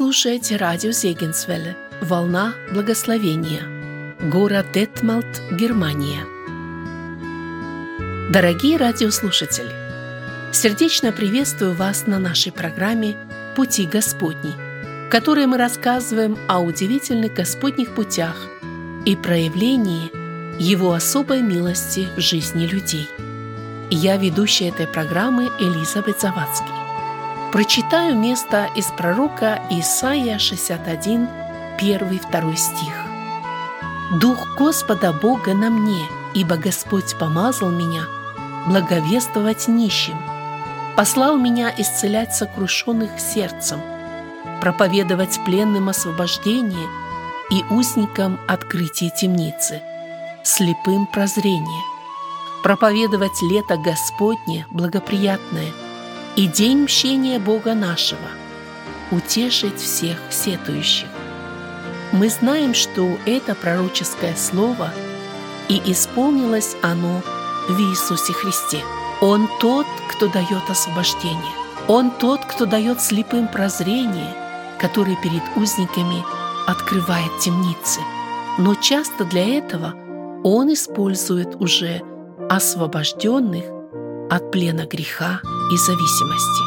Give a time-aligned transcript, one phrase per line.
[0.00, 3.60] слушаете радио Зегенсвелле «Волна благословения».
[4.18, 6.24] Город Детмалт, Германия.
[8.32, 9.70] Дорогие радиослушатели!
[10.52, 13.14] Сердечно приветствую вас на нашей программе
[13.54, 14.54] «Пути Господни»,
[15.06, 18.36] в которой мы рассказываем о удивительных Господних путях
[19.04, 20.10] и проявлении
[20.58, 23.06] Его особой милости в жизни людей.
[23.90, 26.79] Я ведущая этой программы Элизабет Завадский.
[27.52, 31.28] Прочитаю место из пророка Исаия 61,
[31.80, 32.94] 1-2 стих.
[34.20, 38.02] «Дух Господа Бога на мне, ибо Господь помазал меня
[38.68, 40.16] благовествовать нищим,
[40.96, 43.80] послал меня исцелять сокрушенных сердцем,
[44.60, 46.88] проповедовать пленным освобождение
[47.50, 49.82] и узникам открытие темницы,
[50.44, 51.82] слепым прозрение,
[52.62, 55.72] проповедовать лето Господне благоприятное–
[56.36, 58.28] и день мщения Бога нашего,
[59.10, 61.08] утешить всех сетующих.
[62.12, 64.90] Мы знаем, что это пророческое слово,
[65.68, 67.22] и исполнилось оно
[67.68, 68.82] в Иисусе Христе.
[69.20, 71.54] Он тот, кто дает освобождение.
[71.88, 74.34] Он тот, кто дает слепым прозрение,
[74.80, 76.24] который перед узниками
[76.66, 78.00] открывает темницы.
[78.58, 79.94] Но часто для этого
[80.42, 82.02] он использует уже
[82.48, 83.64] освобожденных
[84.30, 85.42] от плена греха
[85.72, 86.62] и зависимости.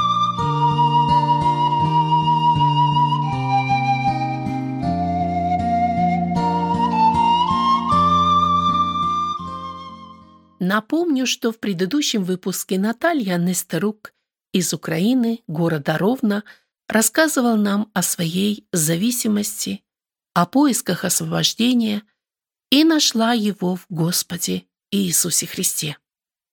[10.60, 14.14] Напомню, что в предыдущем выпуске Наталья Нестерук
[14.52, 16.44] из Украины, города Ровно,
[16.90, 19.84] рассказывал нам о своей зависимости,
[20.34, 22.04] о поисках освобождения
[22.72, 25.98] и нашла его в Господе Иисусе Христе.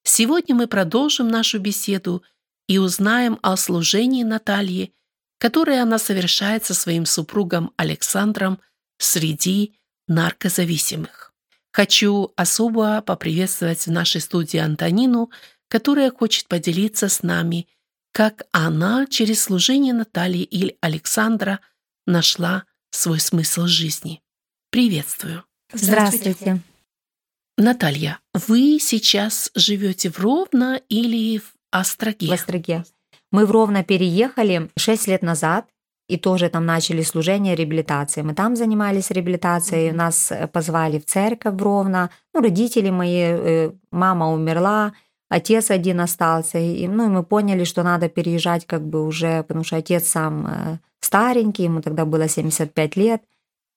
[0.03, 2.22] Сегодня мы продолжим нашу беседу
[2.69, 4.93] и узнаем о служении Натальи,
[5.38, 8.61] которое она совершает со своим супругом Александром
[8.99, 9.75] среди
[10.09, 11.33] наркозависимых.
[11.72, 15.31] Хочу особо поприветствовать в нашей студии Антонину,
[15.69, 17.69] которая хочет поделиться с нами,
[18.12, 21.61] как она через служение Натальи или Александра
[22.06, 24.21] нашла свой смысл жизни.
[24.71, 25.44] Приветствую.
[25.72, 26.61] Здравствуйте.
[27.60, 32.28] Наталья, вы сейчас живете в Ровно или в Остроге?
[32.28, 32.84] В Остроге.
[33.31, 35.66] Мы в Ровно переехали 6 лет назад,
[36.09, 38.22] и тоже там начали служение реабилитации.
[38.22, 42.10] Мы там занимались реабилитацией, нас э, позвали в церковь в Ровно.
[42.32, 44.94] Ну, родители мои, э, мама умерла,
[45.28, 46.59] отец один остался.
[46.59, 50.47] И, ну, и мы поняли, что надо переезжать как бы уже, потому что отец сам
[50.47, 53.22] э, старенький, ему тогда было 75 лет–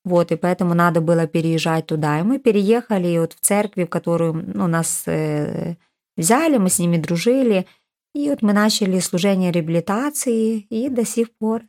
[0.05, 2.19] вот, и поэтому надо было переезжать туда.
[2.19, 5.75] И мы переехали и вот в церкви, в которую ну, нас э,
[6.17, 7.65] взяли, мы с ними дружили.
[8.13, 11.63] И вот мы начали служение реабилитации и до сих пор.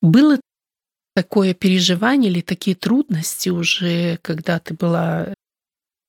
[0.00, 0.40] Было
[1.14, 5.34] такое переживание или такие трудности уже, когда ты была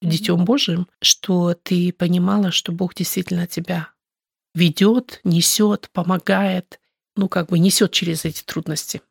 [0.02, 3.90] Детем Божьим, что ты понимала, что Бог действительно тебя
[4.54, 6.80] ведет, несет, помогает,
[7.16, 9.02] ну как бы несет через эти трудности.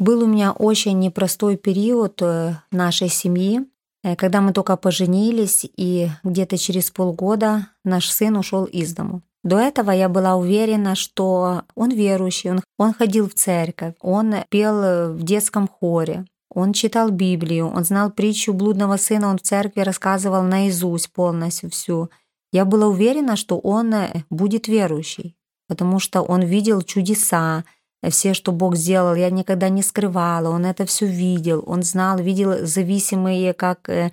[0.00, 3.66] Был у меня очень непростой период э, нашей семьи,
[4.02, 9.20] э, когда мы только поженились, и где-то через полгода наш сын ушел из дому.
[9.44, 15.12] До этого я была уверена, что он верующий, он, он ходил в церковь, он пел
[15.12, 20.42] в детском хоре, он читал Библию, он знал притчу блудного сына, он в церкви рассказывал
[20.42, 22.08] наизусть полностью всю.
[22.52, 25.36] Я была уверена, что он э, будет верующий,
[25.68, 27.64] потому что он видел чудеса,
[28.08, 32.66] все, что Бог сделал, я никогда не скрывала, Он это все видел, Он знал, видел
[32.66, 34.10] зависимые, как, э,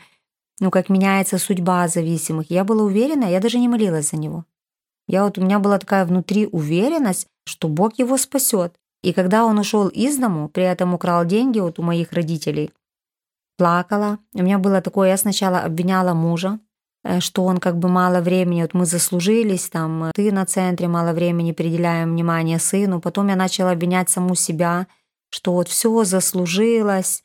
[0.60, 2.52] ну, как меняется судьба зависимых.
[2.52, 4.44] Я была уверена, я даже не молилась за него.
[5.08, 8.76] Я вот, у меня была такая внутри уверенность, что Бог его спасет.
[9.04, 12.72] И когда он ушел из дому, при этом украл деньги вот у моих родителей,
[13.58, 14.20] плакала.
[14.34, 16.60] У меня было такое, я сначала обвиняла мужа,
[17.20, 21.14] что он как бы мало времени, вот мы заслужились, там, э, ты на центре мало
[21.14, 23.00] времени, определяем внимание сыну.
[23.00, 24.88] Потом я начала обвинять саму себя,
[25.30, 27.24] что вот все заслужилось,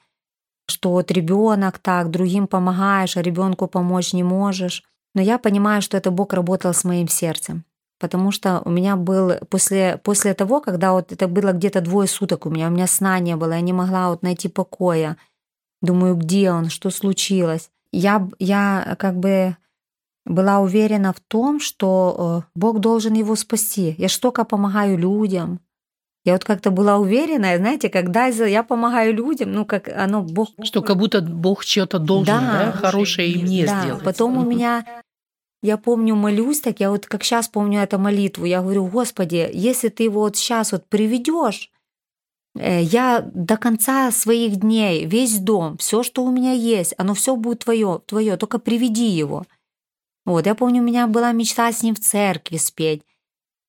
[0.68, 4.84] что вот ребенок так, другим помогаешь, а ребенку помочь не можешь.
[5.14, 7.64] Но я понимаю, что это Бог работал с моим сердцем.
[7.98, 12.46] Потому что у меня был после, после того, когда вот это было где-то двое суток
[12.46, 15.16] у меня, у меня сна не было, я не могла вот найти покоя.
[15.82, 17.70] Думаю, где он, что случилось.
[17.92, 19.56] Я, я как бы
[20.24, 23.94] была уверена в том, что э, Бог должен его спасти.
[23.98, 25.60] Я ж только помогаю людям.
[26.24, 30.50] Я вот как-то была уверена, знаете, когда я помогаю людям, ну как оно Бог...
[30.62, 33.82] Что как будто Бог что-то должен, да, да хорошее и мне да.
[33.82, 34.04] сделать.
[34.04, 35.02] Потом у меня
[35.62, 39.88] я помню, молюсь так, я вот как сейчас помню эту молитву, я говорю, Господи, если
[39.88, 41.70] ты его вот сейчас вот приведешь,
[42.56, 47.36] э, я до конца своих дней, весь дом, все, что у меня есть, оно все
[47.36, 49.44] будет твое, твое, только приведи его.
[50.24, 53.02] Вот, я помню, у меня была мечта с ним в церкви спеть.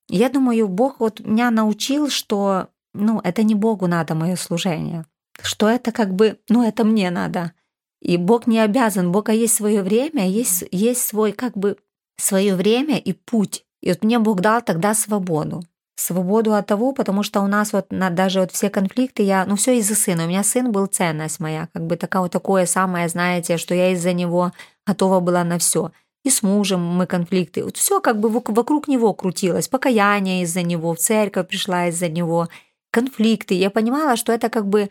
[0.10, 5.06] Я думаю, Бог вот меня научил, что, ну, это не Богу надо мое служение,
[5.42, 7.54] что это как бы, ну, это мне надо.
[8.02, 11.78] И Бог не обязан, Бога есть свое время, есть, есть свой как бы
[12.18, 13.66] свое время и путь.
[13.82, 15.64] И вот мне Бог дал тогда свободу.
[15.96, 19.56] Свободу от того, потому что у нас вот на, даже вот все конфликты, я, ну
[19.56, 20.26] все из-за сына.
[20.26, 23.92] У меня сын был ценность моя, как бы такая, вот такое самое, знаете, что я
[23.92, 24.52] из-за него
[24.86, 25.92] готова была на все.
[26.24, 27.64] И с мужем мы конфликты.
[27.64, 29.68] Вот все как бы вокруг него крутилось.
[29.68, 32.48] Покаяние из-за него, в церковь пришла из-за него,
[32.92, 33.56] конфликты.
[33.56, 34.90] Я понимала, что это как бы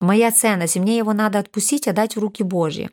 [0.00, 2.90] моя ценность, и мне его надо отпустить, отдать в руки Божьи.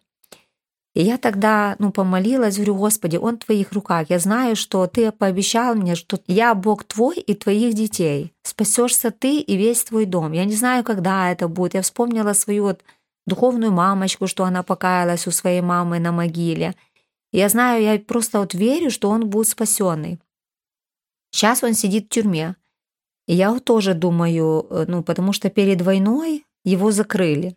[0.94, 4.10] И я тогда, ну, помолилась, говорю, Господи, Он в Твоих руках.
[4.10, 8.34] Я знаю, что Ты пообещал мне, что я Бог Твой и Твоих детей.
[8.44, 10.34] Спасешься Ты и весь Твой дом.
[10.34, 11.76] Я не знаю, когда это будет.
[11.76, 12.82] Я вспомнила свою вот
[13.26, 16.76] духовную мамочку, что она покаялась у своей мамы на могиле.
[17.32, 20.20] Я знаю, я просто вот верю, что он будет спасенный.
[21.32, 22.56] Сейчас он сидит в тюрьме.
[23.28, 27.56] Я вот тоже думаю, э, ну, потому что перед войной его закрыли.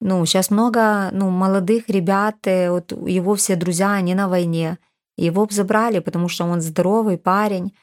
[0.00, 4.78] Ну, сейчас много ну, молодых ребят, э, вот его все друзья, они на войне.
[5.18, 7.74] Его забрали, потому что он здоровый парень.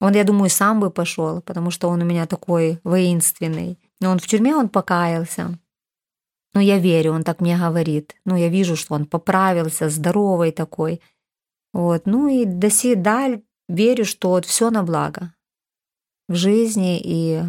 [0.00, 3.78] Он, я думаю, сам бы пошел, потому что он у меня такой воинственный.
[4.00, 5.58] Но он в тюрьме, он покаялся.
[6.54, 8.16] Ну, я верю, он так мне говорит.
[8.24, 11.00] Ну, я вижу, что он поправился, здоровый такой.
[11.72, 15.32] Вот, ну и до сих даль верю, что вот все на благо
[16.30, 17.42] в жизни и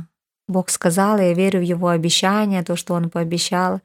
[0.47, 3.79] Бог сказал, я верю в Его обещание, то, что Он пообещал.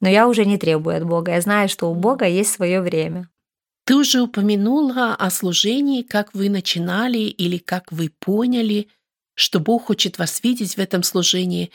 [0.00, 1.32] Но я уже не требую от Бога.
[1.32, 3.30] Я знаю, что у Бога есть свое время.
[3.86, 8.88] Ты уже упомянула о служении, как вы начинали или как вы поняли,
[9.34, 11.70] что Бог хочет вас видеть в этом служении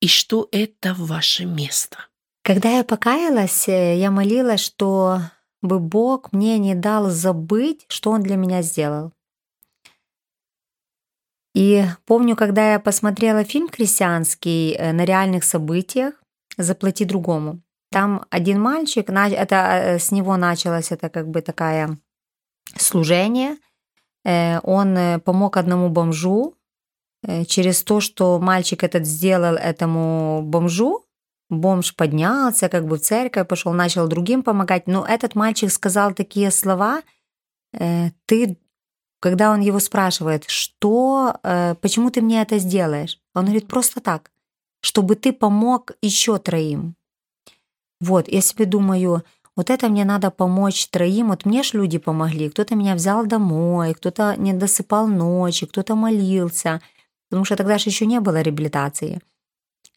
[0.00, 1.98] и что это ваше место.
[2.42, 5.20] Когда я покаялась, э, я молилась, что
[5.62, 9.12] бы Бог мне не дал забыть, что Он для меня сделал.
[11.54, 16.14] И помню, когда я посмотрела фильм христианский э, на реальных событиях
[16.56, 17.62] «Заплати другому».
[17.90, 21.98] Там один мальчик, это э, с него началось это как бы такое
[22.76, 23.56] служение.
[24.24, 26.55] Он помог одному бомжу.
[27.46, 31.04] Через то, что мальчик этот сделал этому бомжу,
[31.50, 34.86] бомж поднялся, как бы в церковь пошел, начал другим помогать.
[34.86, 37.02] Но этот мальчик сказал такие слова,
[38.26, 38.56] ты
[39.20, 44.30] когда он его спрашивает, что, э, почему ты мне это сделаешь, он говорит просто так,
[44.80, 46.94] чтобы ты помог еще троим.
[48.00, 49.24] Вот, я себе думаю,
[49.56, 53.94] вот это мне надо помочь троим, вот мне ж люди помогли, кто-то меня взял домой,
[53.94, 56.82] кто-то не досыпал ночи, кто-то молился,
[57.28, 59.20] потому что тогда же еще не было реабилитации.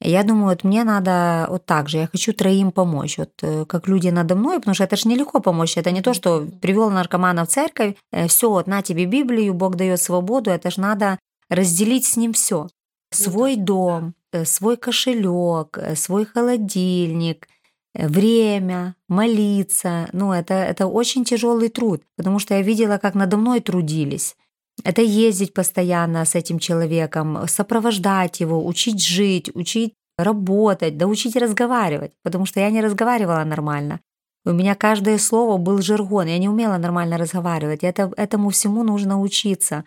[0.02, 3.88] Я думаю, вот мне надо вот так же, я хочу троим помочь, вот э, как
[3.88, 7.46] люди надо мной, потому что это же нелегко помочь, это не то, что привел наркомана
[7.46, 11.20] в церковь, э, все, вот на тебе Библию, Бог дает свободу, это же надо
[11.50, 12.64] разделить с ним все.
[12.64, 12.70] Ну
[13.12, 17.50] свой дом, э, свой кошелек, свой холодильник,
[17.94, 20.08] время, молиться.
[20.14, 24.38] Ну, это, это очень тяжелый труд, потому что я видела, как надо мной трудились.
[24.84, 32.12] Это ездить постоянно с этим человеком, сопровождать его, учить жить, учить работать, да учить разговаривать,
[32.24, 34.00] потому что я не разговаривала нормально.
[34.46, 37.84] У меня каждое слово был жаргон, я не умела нормально разговаривать.
[37.84, 39.84] Это, этому всему нужно учиться,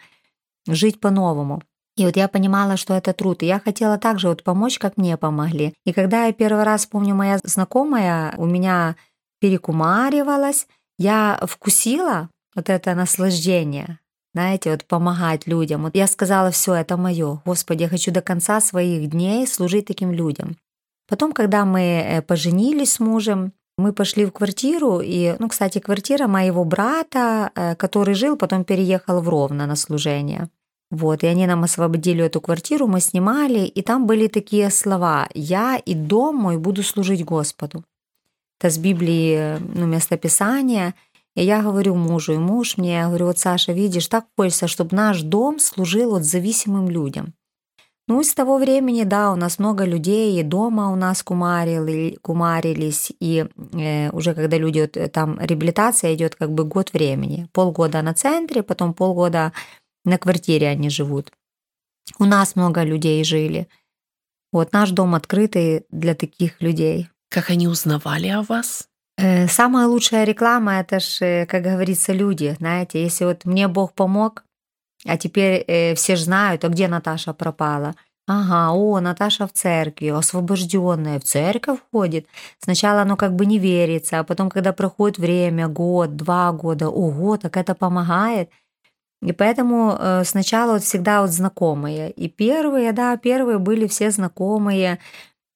[0.69, 1.63] жить по-новому.
[1.97, 3.43] И вот я понимала, что это труд.
[3.43, 5.75] И я хотела также вот помочь, как мне помогли.
[5.85, 8.97] И когда я первый раз, помню, моя знакомая у меня
[9.41, 10.67] перекумаривалась,
[10.99, 13.99] я вкусила вот это наслаждение,
[14.35, 15.83] знаете, вот помогать людям.
[15.83, 17.41] Вот я сказала, все, это мое.
[17.45, 20.57] Господи, я хочу до конца своих дней служить таким людям.
[21.09, 26.27] Потом, когда мы э, поженились с мужем, мы пошли в квартиру, и, ну, кстати, квартира
[26.27, 30.49] моего брата, э, который жил, потом переехал в Ровно на служение.
[30.91, 35.77] Вот, и они нам освободили эту квартиру, мы снимали, и там были такие слова «Я
[35.77, 37.85] и дом мой буду служить Господу».
[38.61, 40.95] Это с Библии, э, ну, местописание–
[41.35, 44.97] и я говорю мужу, и муж мне, я говорю, вот, Саша, видишь, так хочется, чтобы
[44.97, 47.35] наш дом служил вот зависимым людям.
[48.09, 52.19] Ну, и с того времени, да, у нас много людей, и дома у нас кумарили,
[52.21, 57.49] кумарились, и э, уже когда люди, вот, э, там реабилитация идет как бы год времени.
[57.53, 59.53] Полгода на центре, потом полгода
[60.05, 61.33] на квартире они живут.
[62.19, 63.69] У нас много людей жили.
[64.53, 67.09] Вот наш дом открытый для таких людей.
[67.31, 68.89] Как они узнавали о вас?
[69.19, 72.57] Э, самая лучшая реклама это ж, как говорится, люди.
[72.59, 74.45] Знаете, если вот мне Бог помог,
[75.05, 77.95] а теперь э, все же знают, а где Наташа пропала.
[78.29, 82.27] Ага, о, Наташа в церкви, освобожденная, в церковь ходит.
[82.61, 87.37] Сначала оно как бы не верится, а потом, когда проходит время, год, два года, ого,
[87.37, 88.51] так это помогает.
[89.23, 92.11] И поэтому э, сначала вот всегда вот знакомые.
[92.13, 94.99] И первые, да, первые были все знакомые.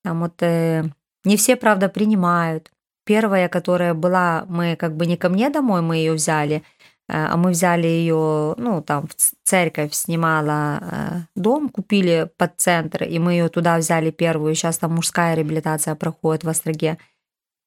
[0.03, 0.85] Там вот э,
[1.25, 2.73] не все, правда, принимают.
[3.07, 6.63] Первая, которая была, мы как бы не ко мне домой, мы ее взяли–
[7.09, 13.05] Э, а мы взяли ее, ну, там, в церковь снимала э, дом, купили под центр,
[13.05, 14.55] и мы ее туда взяли первую.
[14.55, 16.99] Сейчас там мужская реабилитация проходит в Остроге.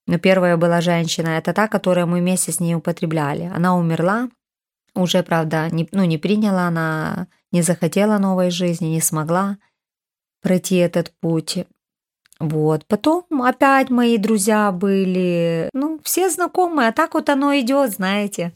[0.08, 3.52] Но первая была женщина, это та, которую мы вместе с ней употребляли.
[3.56, 4.30] Она умерла,
[4.96, 9.58] уже, правда, не, ну, не приняла она, не захотела новой жизни, не смогла
[10.42, 11.66] пройти этот путь.
[12.40, 12.86] Вот.
[12.88, 18.54] Потом опять мои друзья были, ну, все знакомые, а так вот оно идет, знаете.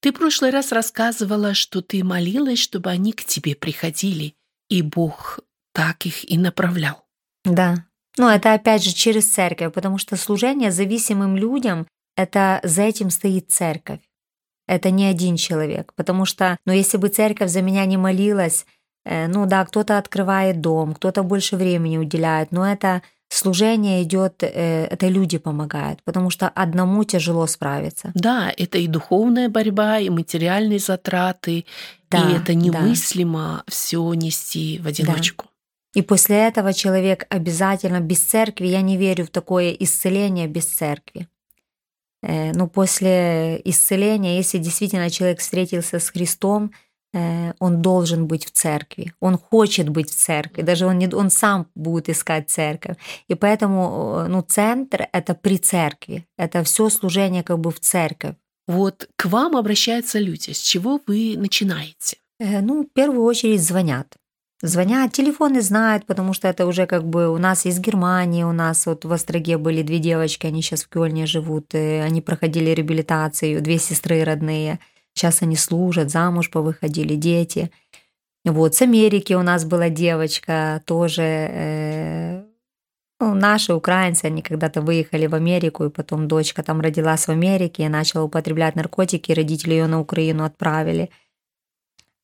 [0.00, 4.34] Ты в прошлый раз рассказывала, что ты молилась, чтобы они к тебе приходили,
[4.68, 5.40] и Бог
[5.72, 7.04] так их и направлял.
[7.44, 7.86] Да.
[8.16, 11.86] Ну, это опять же через церковь, потому что служение зависимым людям–
[12.16, 14.00] это за этим стоит церковь.
[14.66, 18.66] Это не один человек, потому что, ну, если бы церковь за меня не молилась,
[19.04, 25.08] ну да, кто-то открывает дом, кто-то больше времени уделяет, но это служение идет, э, это
[25.08, 28.10] люди помогают, потому что одному тяжело справиться.
[28.14, 31.64] Да, это и духовная борьба, и материальные затраты,
[32.10, 33.72] да, и это немыслимо да.
[33.72, 35.46] все нести в одиночку.
[35.46, 36.00] Да.
[36.00, 41.28] И после этого человек обязательно без церкви, я не верю в такое исцеление без церкви.
[42.22, 46.74] Э, но после исцеления, если действительно человек встретился с Христом, Э,
[47.12, 51.66] он должен быть в церкви, он хочет быть в церкви, даже он, не, он сам
[51.74, 52.96] будет искать церковь.
[53.28, 58.34] И поэтому ну, центр— это при церкви, это все служение как бы в церковь.
[58.66, 62.18] Вот к вам обращаются люди, с чего вы начинаете?
[62.38, 64.14] Э, ну, в первую очередь звонят.
[64.60, 68.86] Звонят, телефоны знают, потому что это уже как бы у нас из Германии, у нас
[68.86, 73.78] вот в Остроге были две девочки, они сейчас в Кёльне живут, они проходили реабилитацию, две
[73.78, 74.78] сестры родные–
[75.14, 77.70] Сейчас они служат, замуж повыходили, дети.
[78.44, 82.44] Вот, с Америки у нас была девочка, тоже э,
[83.20, 87.84] ну, наши украинцы, они когда-то выехали в Америку, и потом дочка там родилась в Америке
[87.84, 91.10] и начала употреблять наркотики, и родители ее на Украину отправили.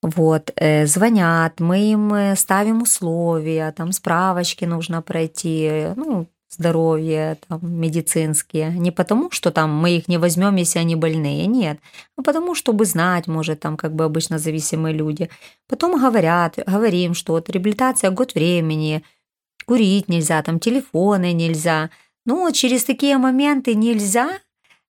[0.02, 7.60] Вот, э, звонят, мы им э, ставим условия, там справочки нужно пройти, ну, здоровье, там,
[7.62, 8.70] медицинские.
[8.70, 11.78] Не потому, что там мы их не возьмем, если они больные, нет.
[12.16, 15.28] А потому, чтобы знать, может, там как бы обычно зависимые люди.
[15.68, 19.02] Потом говорят, говорим что-то, реабилитация год времени,
[19.66, 21.90] курить нельзя, там телефоны нельзя.
[22.26, 24.40] Ну, через такие моменты нельзя,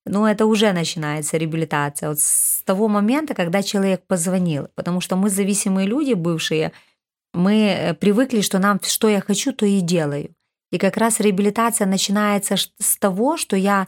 [0.06, 2.10] но это уже начинается реабилитация.
[2.10, 4.68] Вот с того момента, когда человек позвонил.
[4.76, 6.72] Потому что мы зависимые люди бывшие,
[7.34, 10.34] мы э, привыкли, что нам, что я хочу, то и делаю.
[10.76, 13.88] И как раз реабилитация начинается с того, что я,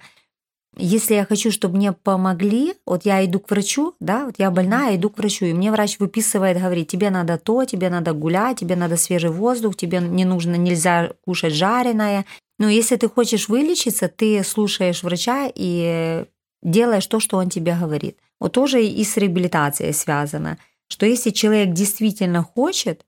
[0.78, 4.96] если я хочу, чтобы мне помогли, вот я иду к врачу, да, вот я больная,
[4.96, 8.78] иду к врачу, и мне врач выписывает, говорит, тебе надо то, тебе надо гулять, тебе
[8.78, 12.26] надо свежий воздух, тебе не нужно, нельзя кушать жареное.
[12.58, 16.24] Но если ты хочешь вылечиться, ты слушаешь врача и
[16.64, 18.18] делаешь то, что он тебе говорит.
[18.40, 23.06] Вот тоже и с реабилитацией связано, что если человек действительно хочет,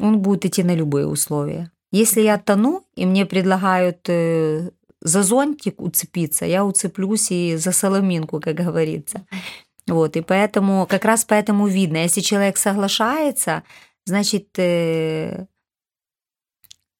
[0.00, 1.70] он будет идти на любые условия.
[1.92, 4.70] Если я тону, и мне предлагают э,
[5.00, 9.26] за зонтик уцепиться, я уцеплюсь и за соломинку, как говорится.
[9.86, 13.64] Вот, и поэтому, как раз поэтому видно, если человек соглашается,
[14.04, 15.46] значит, э,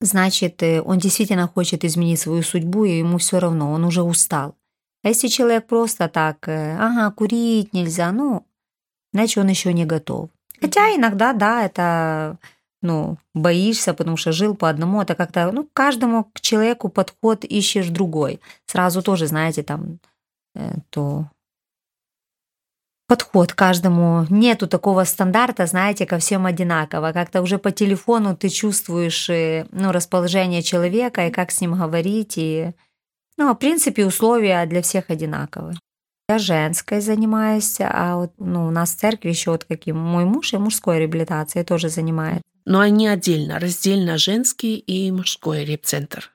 [0.01, 4.57] значит, э, он действительно хочет изменить свою судьбу, и ему все равно, он уже устал.
[5.05, 8.45] А если человек просто так, ага, курить нельзя, ну,
[9.13, 10.31] значит, он еще не готов.
[10.61, 12.39] Хотя иногда, да, это
[12.83, 17.89] ну, боишься, потому что жил по одному, это как-то, ну, каждому к человеку подход ищешь
[17.89, 18.41] другой.
[18.67, 19.99] Сразу тоже, знаете, там,
[20.55, 21.27] э, то
[23.11, 24.25] подход каждому.
[24.31, 27.13] Нету такого стандарта, знаете, ко всем одинаково.
[27.13, 32.35] Как-то уже по телефону ты чувствуешь э, ну, расположение человека и как с ним говорить.
[32.37, 32.73] И,
[33.37, 35.77] ну, в принципе, условия для всех одинаковые.
[36.29, 40.55] Я женской занимаюсь, а вот ну, у нас в церкви еще вот каким мой муж
[40.55, 42.45] и мужской реабилитацией тоже занимается.
[42.71, 46.31] Но они отдельно, раздельно женский и мужской репцентр.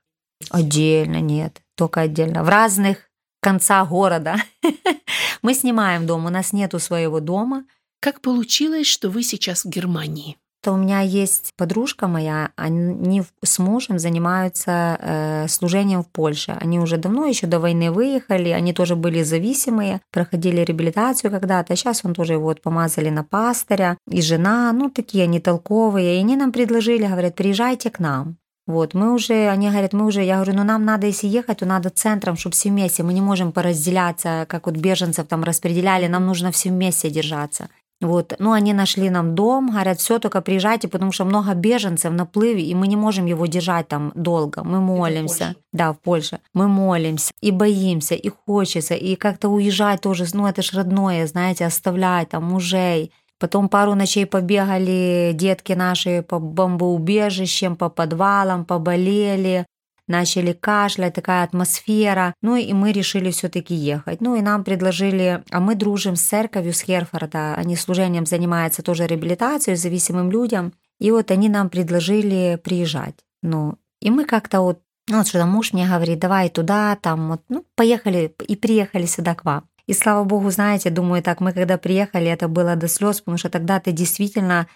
[0.49, 2.43] Отдельно нет, только отдельно.
[2.43, 4.35] В разных концах города.
[5.41, 7.63] Мы снимаем дом, у нас нету своего дома.
[8.01, 10.37] Как получилось, что вы сейчас в Германии?
[10.65, 16.57] Что у меня есть подружка моя, они с мужем занимаются э, служением в Польше.
[16.59, 21.75] Они уже давно, еще до войны выехали, они тоже были зависимые, проходили реабилитацию когда-то.
[21.75, 23.99] Сейчас он тоже вот помазали на пастыря.
[24.09, 26.15] И жена, ну такие они толковые.
[26.15, 28.37] И они нам предложили, говорят, приезжайте к нам.
[28.65, 31.67] Вот, мы уже, они говорят, мы уже, я говорю, ну нам надо, если ехать, то
[31.67, 36.25] надо центром, чтобы все вместе, мы не можем поразделяться, как вот беженцев там распределяли, нам
[36.25, 37.69] нужно все вместе держаться.
[38.01, 42.25] Вот, ну они нашли нам дом, говорят, все, только приезжайте, потому что много беженцев на
[42.25, 44.63] плыве, и мы не можем его держать там долго.
[44.63, 45.55] Мы молимся.
[45.71, 46.39] В да, в Польше.
[46.53, 51.65] Мы молимся и боимся, и хочется, и как-то уезжать тоже, ну это ж родное, знаете,
[51.65, 53.11] оставлять там мужей.
[53.39, 59.65] Потом пару ночей побегали детки наши по бомбоубежищам, по подвалам, поболели
[60.07, 62.33] начали кашлять, такая атмосфера.
[62.41, 64.21] Ну и мы решили все-таки ехать.
[64.21, 69.07] Ну и нам предложили, а мы дружим с церковью, с Херфорда, они служением занимаются тоже
[69.07, 70.73] реабилитацией зависимым людям.
[70.99, 73.15] И вот они нам предложили приезжать.
[73.41, 77.41] Ну, и мы как-то вот, ну вот что-то муж мне говорит, давай туда, там вот,
[77.49, 79.67] ну, поехали и приехали сюда к вам.
[79.87, 83.49] И слава богу, знаете, думаю, так, мы когда приехали, это было до слез, потому что
[83.49, 84.67] тогда ты действительно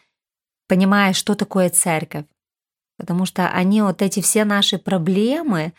[0.68, 2.26] понимаешь, что такое церковь.
[3.00, 5.72] Потому что они вот эти все наши проблемы,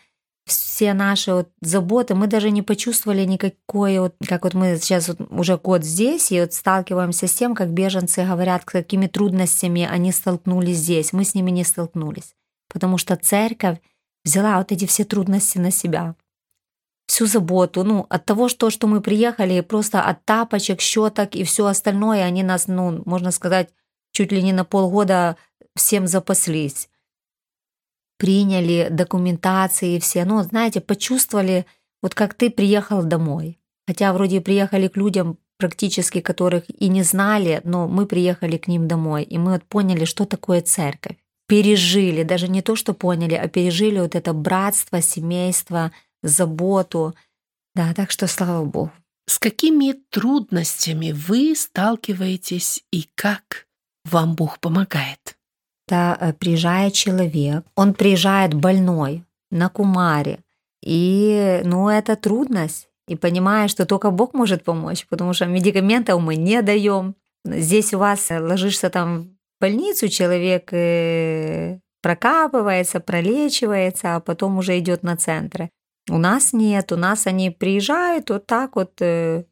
[0.45, 5.21] все наши вот заботы, мы даже не почувствовали никакой, вот, как вот мы сейчас вот
[5.29, 10.77] уже год здесь, и вот сталкиваемся с тем, как беженцы говорят, какими трудностями они столкнулись
[10.77, 11.13] здесь.
[11.13, 12.33] Мы с ними не столкнулись.
[12.73, 13.77] Потому что церковь
[14.25, 16.15] взяла вот эти все трудности на себя.
[17.05, 21.67] Всю заботу, ну, от того, что, что мы приехали, просто от тапочек, щеток и все
[21.67, 23.69] остальное, они нас, ну, можно сказать,
[24.11, 25.37] чуть ли не на полгода
[25.75, 26.89] всем запаслись
[28.21, 31.65] приняли документации все, ну, знаете, почувствовали,
[32.03, 33.57] вот как ты приехал домой.
[33.87, 38.87] Хотя вроде приехали к людям практически, которых и не знали, но мы приехали к ним
[38.87, 41.17] домой, и мы вот поняли, что такое церковь.
[41.47, 47.15] Пережили, даже не то, что поняли, а пережили вот это братство, семейство, заботу.
[47.73, 48.91] Да, так что слава Богу.
[49.25, 53.65] С какими трудностями вы сталкиваетесь и как
[54.05, 55.40] вам Бог помогает?
[55.91, 60.39] Это э, приезжает человек, он приезжает больной на Кумаре,
[60.83, 62.87] и, ну, это трудность.
[63.07, 67.15] И понимая, что только Бог может помочь, потому что медикаментов мы не даем.
[67.43, 75.03] Здесь у вас ложишься там в больницу, человек э, прокапывается, пролечивается, а потом уже идет
[75.03, 75.69] на центры.
[76.09, 78.93] У нас нет, у нас они приезжают вот так вот.
[79.01, 79.43] Э,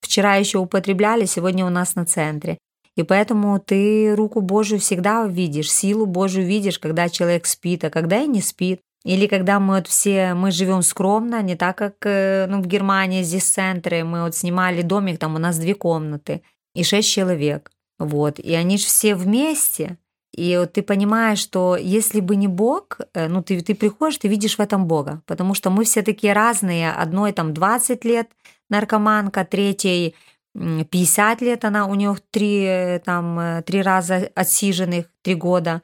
[0.00, 2.58] вчера еще употребляли, сегодня у нас на центре.
[2.96, 8.22] И поэтому ты руку Божию всегда видишь, силу Божию видишь, когда человек спит, а когда
[8.22, 8.80] и не спит.
[9.04, 13.22] Или когда мы вот все, мы живем скромно, не так, как э, ну, в Германии,
[13.22, 16.42] здесь центры, мы вот снимали домик, там у нас две комнаты
[16.74, 17.70] и шесть человек.
[18.00, 19.96] Вот, и они же все вместе.
[20.34, 24.26] И вот ты понимаешь, что если бы не Бог, э, ну ты, ты приходишь, ты
[24.26, 26.90] видишь в этом Бога, потому что мы все такие разные.
[26.90, 28.28] Одной там 20 лет
[28.70, 30.16] наркоманка, третьей
[30.56, 35.82] 50 лет она, у нее три, там, э, три раза отсиженных, три года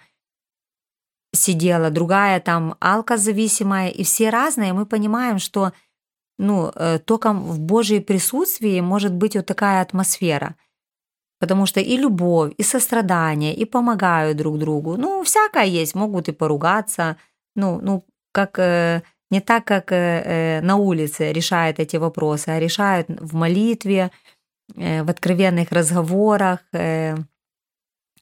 [1.34, 5.72] сидела, другая там алкозависимая, и все разные, мы понимаем, что
[6.38, 10.56] ну, э, только в Божьей присутствии может быть вот такая атмосфера.
[11.38, 14.96] Потому что и любовь, и сострадание, и помогают друг другу.
[14.96, 17.16] Ну, всякое есть, могут и поругаться.
[17.56, 23.34] Ну, ну как, э, не так, как на улице решают эти вопросы, а решают в
[23.34, 24.31] молитве, Э,
[24.74, 26.60] в откровенных разговорах,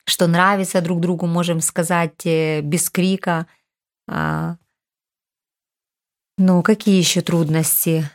[0.04, 3.46] что нравится друг другу, можем сказать без крика.
[4.08, 4.56] А,
[6.36, 8.10] ну, какие еще трудности?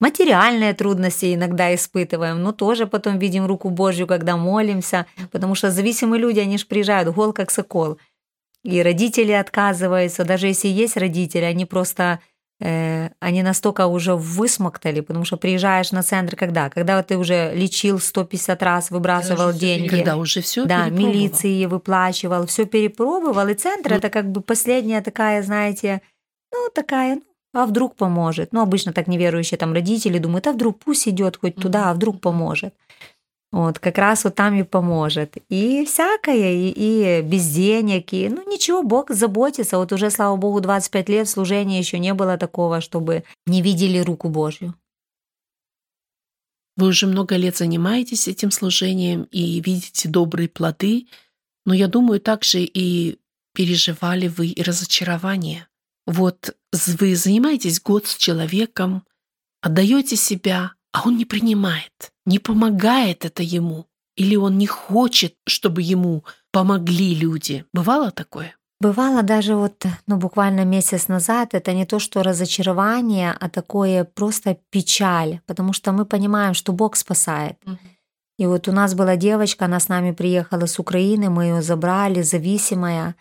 [0.00, 6.20] Материальные трудности иногда испытываем, но тоже потом видим руку Божью, когда молимся, потому что зависимые
[6.20, 7.98] люди, они же приезжают гол как сокол.
[8.64, 12.20] И родители отказываются, даже если есть родители, они просто
[12.60, 16.70] они настолько уже высмоктали, потому что приезжаешь на центр когда?
[16.70, 19.88] Когда ты уже лечил 150 раз, выбрасывал Даже деньги.
[19.88, 23.48] Когда уже все Да, милиции выплачивал, все перепробовал.
[23.48, 26.02] И центр ну, это как бы последняя такая, знаете,
[26.52, 27.20] ну такая,
[27.52, 28.52] ну, а вдруг поможет.
[28.52, 32.20] Ну, обычно так неверующие там родители думают, а вдруг пусть идет хоть туда, а вдруг
[32.20, 32.74] поможет.
[33.52, 35.36] Вот, как раз вот там и поможет.
[35.50, 39.76] И всякое, и, и без денег, и, ну ничего, Бог заботится.
[39.76, 44.30] Вот уже, слава Богу, 25 лет служения еще не было такого, чтобы не видели руку
[44.30, 44.74] Божью.
[46.76, 51.06] Вы уже много лет занимаетесь этим служением и видите добрые плоды,
[51.66, 53.18] но я думаю, также и
[53.54, 55.68] переживали вы и разочарование.
[56.06, 59.04] Вот вы занимаетесь год с человеком,
[59.60, 65.82] отдаете себя, а он не принимает, не помогает это ему, или он не хочет, чтобы
[65.82, 67.64] ему помогли люди.
[67.72, 68.56] Бывало такое?
[68.80, 74.58] Бывало даже вот, ну, буквально месяц назад, это не то, что разочарование, а такое просто
[74.70, 77.56] печаль, потому что мы понимаем, что Бог спасает.
[78.38, 82.22] И вот у нас была девочка, она с нами приехала с Украины, мы ее забрали,
[82.22, 83.14] зависимая.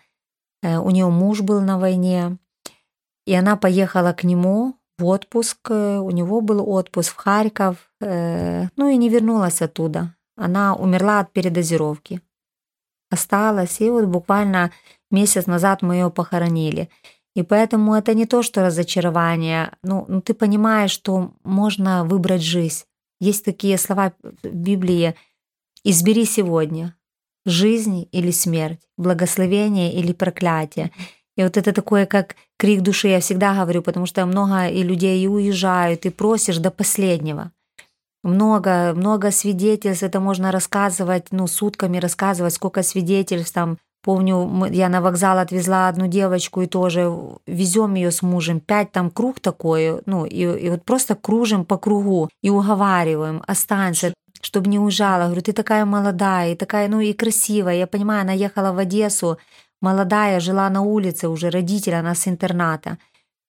[0.64, 2.38] Э, у нее муж был на войне,
[3.28, 5.58] и она поехала к нему отпуск.
[5.70, 10.16] Э, у него был отпуск в Харьков, э, ну и не вернулась оттуда.
[10.36, 12.22] Она умерла от передозировки.
[13.10, 14.72] Осталась, и вот буквально
[15.12, 16.90] Месяц назад мы ее похоронили.
[17.36, 19.74] И поэтому это не то, что разочарование.
[19.84, 22.86] Ну, ну ты понимаешь, что можно выбрать жизнь.
[23.20, 25.16] Есть такие слова в Библии
[25.84, 26.96] «избери сегодня»
[27.46, 30.92] жизнь или смерть, благословение или проклятие.
[31.36, 35.20] И вот это такое, как крик души, я всегда говорю, потому что много и людей
[35.24, 37.52] и уезжают, и просишь до последнего.
[38.24, 45.00] Много, много свидетельств, это можно рассказывать, ну, сутками рассказывать, сколько свидетельств там Помню, я на
[45.00, 48.60] вокзал отвезла одну девочку и тоже везем ее с мужем.
[48.60, 54.12] Пять там круг такой, ну, и, и вот просто кружим по кругу и уговариваем, останься,
[54.42, 55.26] чтобы не уезжала.
[55.26, 57.76] Говорю, ты такая молодая и такая, ну, и красивая.
[57.76, 59.38] Я понимаю, она ехала в Одессу,
[59.82, 62.98] молодая, жила на улице уже, родитель, она с интерната.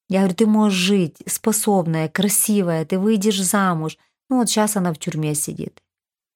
[0.08, 3.98] Я говорю, ты можешь жить, способная, красивая, ты выйдешь замуж.
[4.28, 5.82] Ну, вот сейчас она в тюрьме сидит.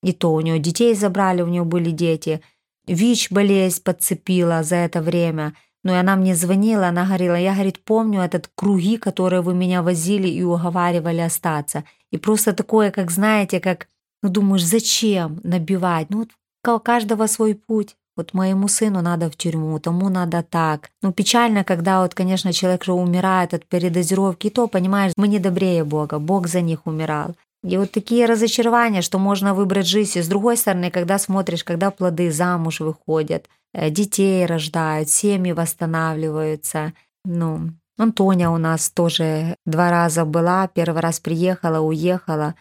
[0.03, 2.41] И то у нее детей забрали, у нее были дети–
[2.87, 5.55] ВИЧ болезнь подцепила за это время.
[5.83, 9.83] Но и она мне звонила, она говорила, я, говорит, помню этот круги, которые вы меня
[9.83, 11.85] возили и уговаривали остаться.
[12.11, 13.89] И просто такое, как знаете, как,
[14.23, 16.11] ну думаешь, зачем набивать?
[16.11, 16.31] Ну вот
[16.67, 17.97] у каждого свой путь.
[18.17, 20.91] Вот моему сыну надо в тюрьму, тому надо так.
[21.03, 25.39] Ну, печально, когда вот, конечно, человек же умирает от передозировки, и то, понимаешь, мы не
[25.39, 27.35] добрее Бога, Бог за них умирал.
[27.63, 30.19] И вот такие разочарования, что можно выбрать жизнь.
[30.19, 36.93] И с другой стороны, когда смотришь, когда плоды замуж выходят, э, детей рождают, семьи восстанавливаются.
[37.25, 42.55] Ну, Антоня у нас тоже два раза была, первый раз приехала, уехала,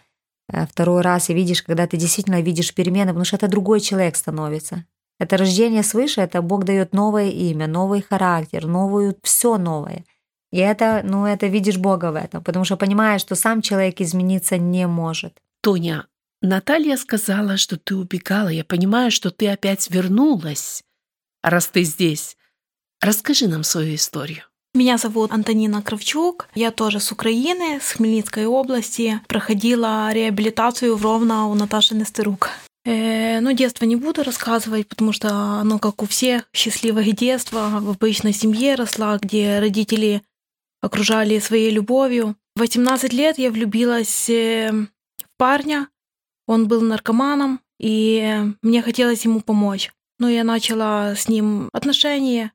[0.51, 4.15] э, второй раз и видишь, когда ты действительно видишь перемены, потому что это другой человек
[4.15, 4.85] становится.
[5.19, 10.03] Это рождение свыше, это Бог дает новое имя, новый характер, новую, все новое–
[10.55, 14.57] и это, ну, это видишь Бога в этом, потому что понимаешь, что сам человек измениться
[14.57, 15.41] не может.
[15.59, 16.07] Тоня,
[16.41, 18.47] Наталья сказала, что ты убегала.
[18.47, 20.81] Я понимаю, что ты опять вернулась,
[21.43, 22.37] раз ты здесь.
[23.01, 24.43] Расскажи нам свою историю.
[24.73, 26.47] Меня зовут Антонина Кравчук.
[26.55, 29.19] Я тоже с Украины, с Хмельницкой области.
[29.27, 32.49] Проходила реабилитацию в Ровно у Наташи Нестерук.
[32.85, 37.79] Э, ну, детство не буду рассказывать, потому что оно, как у всех, счастливое детство.
[37.81, 40.21] В обычной семье росла, где родители
[40.81, 42.35] окружали своей любовью.
[42.55, 45.89] В 18 лет я влюбилась э, в парня.
[46.47, 49.91] Он был наркоманом, и мне хотелось ему помочь.
[50.19, 52.51] Но я начала с ним отношения,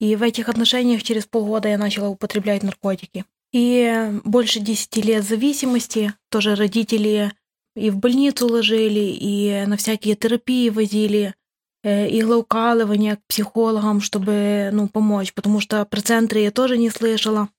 [0.00, 3.26] и в этих отношениях через полгода я начала употреблять наркотики.
[3.52, 6.14] И больше 10 лет зависимости.
[6.30, 7.32] Тоже родители
[7.76, 11.34] и в больницу ложили, и на всякие терапии возили,
[11.82, 17.50] э, иглоукалывания к психологам, чтобы ну, помочь, потому что про центры я тоже не слышала.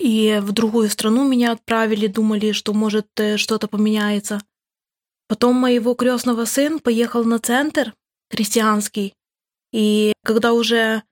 [0.00, 4.42] И в другую страну меня отправили, думали, что может э, что-то поменяется.
[5.28, 7.94] Потом моего крестного сын поехал на центр
[8.30, 9.14] христианский.
[9.72, 11.04] И когда уже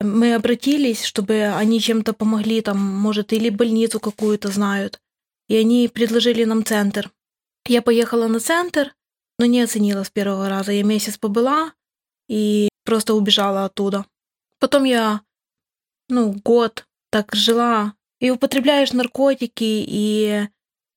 [0.00, 4.98] мы обратились, чтобы они чем-то помогли, там, может, или больницу какую-то знают,
[5.48, 7.10] и они предложили нам центр.
[7.68, 8.94] Я поехала на центр,
[9.38, 10.72] но не оценила с первого раза.
[10.72, 11.72] Я месяц побыла
[12.28, 14.06] и просто убежала оттуда.
[14.58, 15.20] Потом я,
[16.08, 20.48] ну, год так жила и употребляешь наркотики, и,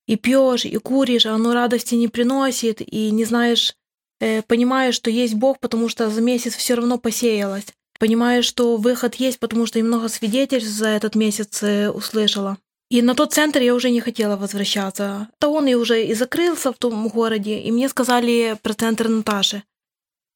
[0.08, 3.75] и пьешь, и куришь, а оно радости не приносит, и не знаешь,
[4.21, 7.67] э, понимаешь, что есть Бог, потому что за месяц все равно посеялось.
[7.99, 12.58] Понимаешь, что выход есть, потому что и много свидетельств за этот месяц э, услышала.
[12.89, 15.30] И на тот центр я уже не хотела возвращаться.
[15.39, 19.63] То он и уже и закрылся в том городе, и мне сказали про центр Наташи.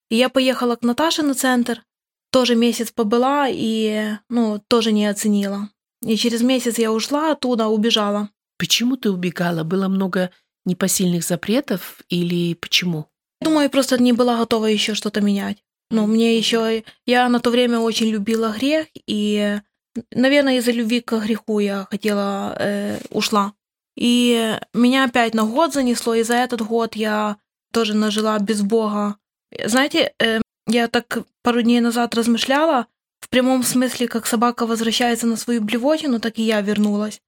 [0.10, 1.84] И я поехала к Наташе на центр,
[2.32, 5.70] тоже месяц побыла и, ну, тоже не оценила.
[6.06, 8.30] И через месяц я ушла оттуда, убежала.
[8.58, 9.64] Почему ты убегала?
[9.64, 10.30] Было много
[10.66, 13.08] непосильных запретов или почему?
[13.42, 15.58] Думаю, просто не была готова еще что-то менять.
[15.90, 16.84] Но мне еще...
[17.06, 19.60] Я на то время очень любила грех, и,
[20.12, 22.56] наверное, из-за любви к греху я хотела...
[22.60, 23.54] Э, ушла.
[23.96, 27.38] И меня опять на год занесло, и за этот год я
[27.72, 29.18] тоже нажила без Бога.
[29.66, 32.88] Знаете, э, я так пару дней назад размышляла,
[33.20, 37.22] в прямом смысле, как собака возвращается на свою блевотину, так и я вернулась.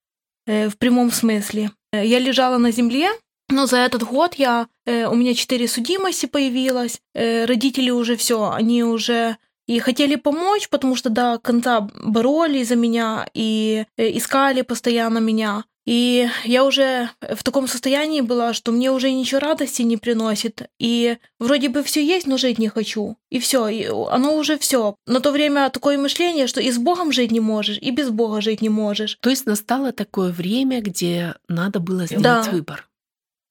[0.47, 1.71] Э, в прямом смысле.
[1.91, 3.10] Э, я лежала на земле,
[3.49, 8.51] Но за этот год я, э, у меня четыре судимости появилось, э, родители уже все,
[8.51, 14.62] они уже и хотели помочь, потому что до конца боролись за меня и э, искали
[14.62, 15.63] постоянно меня.
[15.86, 20.67] И я уже в таком состоянии была, что мне уже ничего радости не приносит.
[20.80, 23.17] И вроде бы все есть, но жить не хочу.
[23.30, 24.95] И все, и оно уже все.
[25.06, 28.41] На то время такое мышление, что и с Богом жить не можешь, и без Бога
[28.41, 29.17] жить не можешь.
[29.21, 32.43] То есть настало такое время, где надо было сделать Да.
[32.51, 32.89] выбор.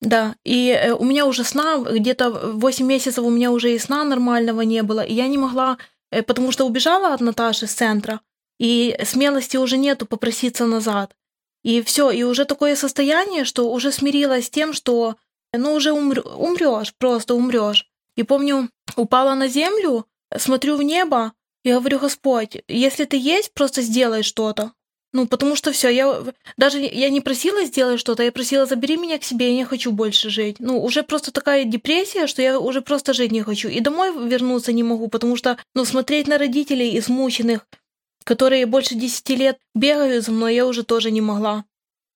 [0.00, 4.05] Да, и э, у меня уже сна, где-то 8 месяцев у меня уже и сна
[4.05, 5.79] нормального не было, и я не могла,
[6.22, 8.20] потому что убежала от Наташи с центра,
[8.59, 11.14] и смелости уже нету попроситься назад.
[11.62, 15.16] И все, и уже такое состояние, что уже смирилась с тем, что
[15.53, 17.88] ну уже умрешь, просто умрешь.
[18.16, 23.83] И помню, упала на землю, смотрю в небо и говорю, Господь, если ты есть, просто
[23.83, 24.72] сделай что-то.
[25.14, 26.24] Ну, потому что все, я
[26.57, 29.92] даже я не просила сделать что-то, я просила забери меня к себе, я не хочу
[29.92, 30.57] больше жить.
[30.59, 33.68] Ну, уже просто такая депрессия, что я уже просто жить не хочу.
[33.68, 37.64] И домой вернуться не могу, потому что, ну, смотреть на родителей измученных,
[38.24, 41.64] которые больше десяти лет бегают за мной, я уже тоже не могла.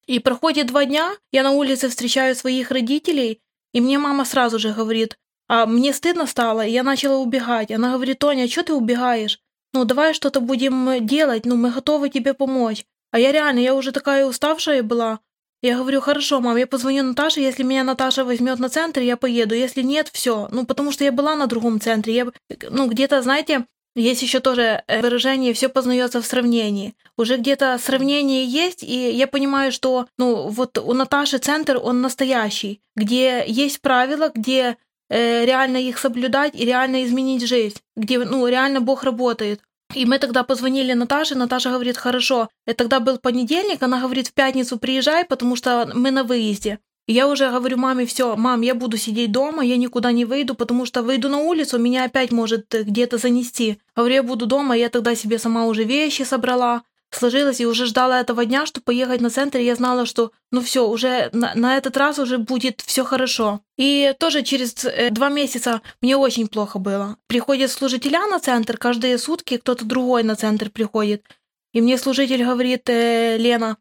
[0.09, 3.41] И проходит два дня, я на улице встречаю своих родителей,
[3.73, 7.71] и мне мама сразу же говорит, а мне стыдно стало, и я начала убегать.
[7.71, 9.39] Она говорит, Тоня, а что ты убегаешь?
[9.73, 12.85] Ну давай что-то будем делать, ну мы готовы тебе помочь.
[13.11, 15.21] А я реально, я уже такая уставшая была.
[15.61, 19.55] Я говорю, хорошо, мам, я позвоню Наташе, если меня Наташа возьмет на центр, я поеду.
[19.57, 20.49] Если нет, все.
[20.53, 22.15] Ну, потому что я была на другом центре.
[22.15, 22.27] Я,
[22.71, 26.95] ну, где-то, знаете, есть еще тоже э, выражение «все познается в сравнении».
[27.17, 32.81] Уже где-то сравнение есть, и я понимаю, что ну, вот у Наташи центр, он настоящий,
[32.95, 34.77] где есть правила, где э,
[35.11, 39.61] реально их соблюдать и реально изменить жизнь, где ну, реально Бог работает.
[39.95, 42.49] И мы тогда позвонили Наташе, Наташа говорит, хорошо.
[42.67, 46.79] И тогда был понедельник, она говорит, в пятницу приезжай, потому что мы на выезде.
[47.07, 50.55] И я уже говорю маме, все, мам, я буду сидеть дома, я никуда не выйду,
[50.55, 53.79] потому что выйду на улицу, меня опять может где-то занести.
[53.97, 58.21] Говорю, я буду дома, я тогда себе сама уже вещи собрала, сложилось и уже ждала
[58.21, 61.77] этого дня, чтобы поехать на центр, и я знала, что ну все, уже на, на
[61.77, 63.61] этот раз уже будет все хорошо.
[63.77, 67.17] И тоже через э, два месяца мне очень плохо было.
[67.27, 71.25] Приходят служителя на центр, каждые сутки кто-то другой на центр приходит.
[71.73, 73.77] И мне служитель говорит, э, Лена,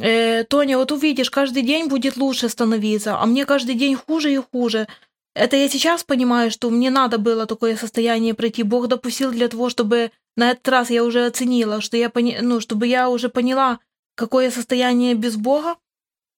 [0.00, 4.36] э, Тоня, вот увидишь, каждый день будет лучше становиться, а мне каждый день хуже и
[4.36, 4.88] хуже.
[5.34, 8.64] Это я сейчас понимаю, что мне надо было такое состояние пройти.
[8.64, 12.38] Бог допустил для того, чтобы на этот раз я уже оценила, что я пони...
[12.40, 13.80] ну, чтобы я уже поняла,
[14.14, 15.76] какое состояние без Бога,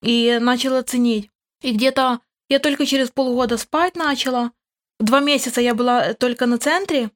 [0.02, 1.28] и начала ценить.
[1.62, 4.52] И где-то я только через полгода спать начала.
[4.98, 7.10] Два месяца я была только на центре.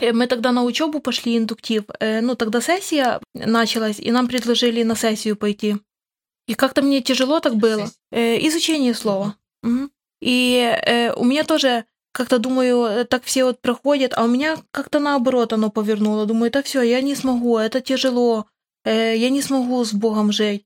[0.00, 1.82] Э, мы тогда на учебу пошли индуктив.
[1.98, 5.78] Э, ну, тогда сессия началась, и нам предложили на сессию пойти.
[6.46, 7.90] И как-то мне тяжело так было.
[8.12, 9.34] Э, изучение слова.
[9.64, 9.90] Угу.
[10.20, 11.84] И у меня тоже
[12.18, 16.26] как-то думаю, э, так все вот проходят, а у меня как-то наоборот оно повернуло.
[16.26, 18.46] Думаю, это все, я не смогу, это тяжело,
[18.84, 20.64] э, я не смогу с Богом жить.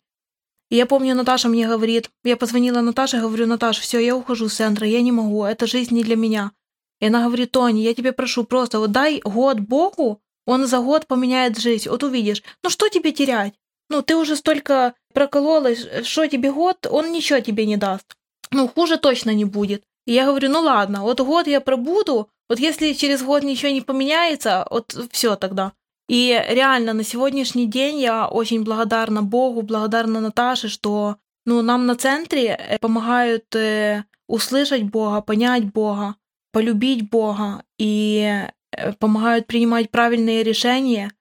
[0.71, 4.55] И я помню, Наташа мне говорит, я позвонила Наташе, говорю, Наташа, все, я ухожу с
[4.55, 6.53] центра, я не могу, эта жизнь не для меня.
[7.01, 11.07] И она говорит, Тони, я тебе прошу, просто вот дай год Богу, он за год
[11.07, 12.43] поменяет жизнь, вот увидишь.
[12.65, 13.53] Ну что тебе терять?
[13.91, 18.17] Ну ты уже столько прокололась, что тебе год, он ничего тебе не даст.
[18.51, 19.85] Ну хуже точно не будет.
[20.07, 23.81] И я говорю, ну ладно, вот год я пробуду, вот если через год ничего не
[23.81, 25.73] поменяется, вот все тогда.
[26.09, 31.97] И реально на сегодняшний день я очень благодарна Богу, благодарна Наташе, что ну, нам на
[31.97, 36.17] центре э, помогают э, услышать Бога, понять Бога,
[36.53, 41.12] полюбить Бога и э, помогают принимать правильные решения.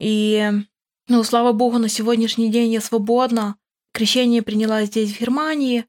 [0.00, 0.50] И,
[1.08, 3.56] ну, слава Богу, на сегодняшний день я свободна.
[3.92, 5.84] Крещение приняла здесь, в Германии.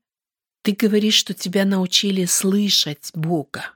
[0.62, 3.74] Ты говоришь, что тебя научили слышать Бога.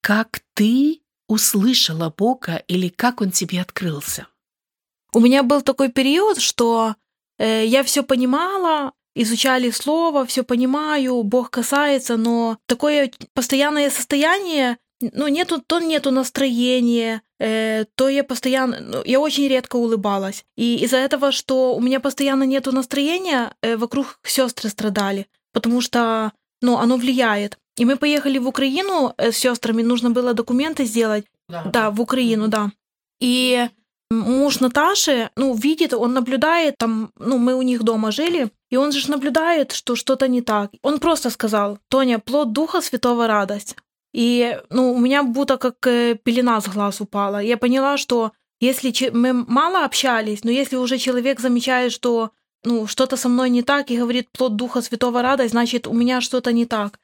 [0.00, 4.26] Как ты услышала Бога или как Он тебе открылся?
[5.12, 6.96] У меня был такой период, что
[7.38, 15.28] э, я все понимала, изучали слово, все понимаю, Бог касается, но такое постоянное состояние, ну,
[15.28, 20.44] нету, то нету настроения, э, то я постоянно, ну, я очень редко улыбалась.
[20.56, 26.32] И из-за этого, что у меня постоянно нету настроения, э, вокруг сестры страдали потому что,
[26.62, 27.58] ну, оно влияет.
[27.76, 31.24] И мы поехали в Украину э, с сестрами, нужно было документы сделать.
[31.48, 31.62] Да.
[31.64, 32.70] да, в Украину, да.
[33.20, 33.68] И
[34.10, 38.92] муж Наташи, ну, видит, он наблюдает, там, ну, мы у них дома жили, и он
[38.92, 40.70] же наблюдает, что что-то не так.
[40.82, 43.76] Он просто сказал, Тоня, плод Духа Святого радость.
[44.14, 47.38] И, ну, у меня будто как э, пелена с глаз упала.
[47.38, 52.30] Я поняла, что если мы мало общались, но если уже человек замечает, что
[52.64, 56.20] ну, что-то со мной не так, и говорит плод Духа Святого радость, значит, у меня
[56.20, 56.98] что-то не так.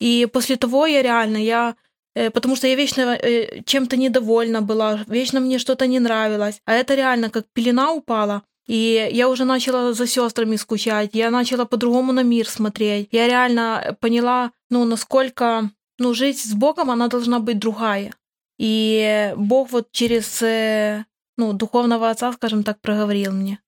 [0.00, 1.76] И после того я реально, я
[2.14, 6.60] э, потому что я вечно э, чем-то недовольна была, вечно мне что-то не нравилось.
[6.64, 8.42] А это реально как пелена упала.
[8.66, 13.08] И я уже начала за сестрами скучать, я начала по-другому на мир смотреть.
[13.10, 18.12] Я реально поняла, ну, насколько, ну, жизнь с Богом, она должна быть другая.
[18.58, 21.04] И Бог вот через, э,
[21.36, 23.58] ну, духовного отца, скажем так, проговорил мне.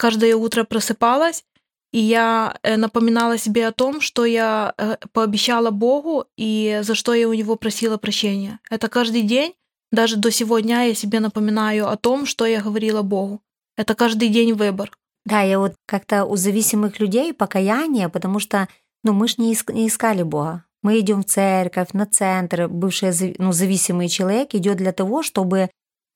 [0.00, 1.44] Каждое утро просыпалась,
[1.92, 7.12] и я э, напоминала себе о том, что я э, пообещала Богу и за что
[7.12, 8.60] я у него просила прощения.
[8.70, 9.52] Это каждый день,
[9.92, 13.42] даже до сегодня я себе напоминаю о том, что я говорила Богу.
[13.76, 14.90] Это каждый день выбор.
[15.26, 18.68] Да, я вот как-то у зависимых людей покаяние, потому что
[19.04, 20.64] ну, мы ж не, иск- не искали Бога.
[20.82, 25.68] Мы идем в церковь, на центр, бывший ну, зависимый человек идет для того, чтобы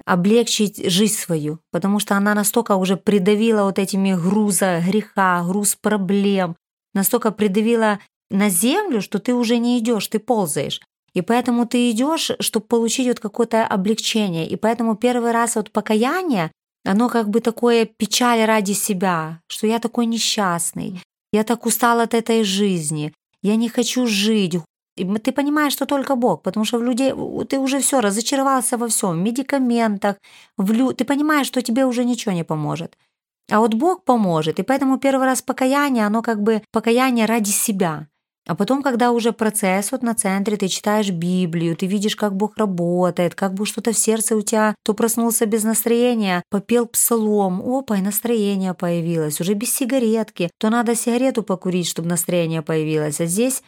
[0.04, 6.56] облегчить жизнь свою, потому что она настолько уже придавила вот этими груза греха, груз проблем,
[6.92, 7.98] настолько придавила
[8.30, 10.80] на землю, что ты уже не идешь, ты ползаешь.
[11.14, 14.48] И поэтому ты идешь, чтобы получить вот какое-то облегчение.
[14.48, 16.50] И поэтому первый раз вот покаяние,
[16.84, 21.00] оно как бы такое печаль ради себя, что я такой несчастный,
[21.32, 24.56] я так устал от этой жизни, я не хочу жить,
[24.96, 27.12] ты понимаешь, что только Бог, потому что в людей
[27.48, 30.16] ты уже все разочаровался во всем, в медикаментах,
[30.56, 30.92] в лю...
[30.92, 32.96] ты понимаешь, что тебе уже ничего не поможет.
[33.50, 38.06] А вот Бог поможет, и поэтому первый раз покаяние, оно как бы покаяние ради себя.
[38.46, 42.58] А потом, когда уже процесс вот на центре, ты читаешь Библию, ты видишь, как Бог
[42.58, 47.96] работает, как бы что-то в сердце у тебя, то проснулся без настроения, попел псалом, опа,
[47.96, 53.62] и настроение появилось, уже без сигаретки, то надо сигарету покурить, чтобы настроение появилось, а здесь